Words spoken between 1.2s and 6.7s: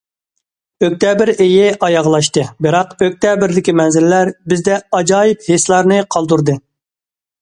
ئېيى ئاياغلاشتى، بىراق ئۆكتەبىردىكى مەنزىرىلەر بىزدە ئاجايىپ ھېسلارنى قالدۇردى.